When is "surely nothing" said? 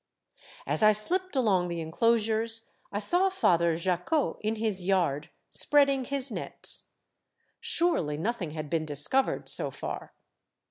7.59-8.49